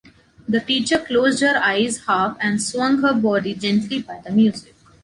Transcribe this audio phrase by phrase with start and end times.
[0.49, 4.73] The teacher closed her eyes half and swung her body gently by the music.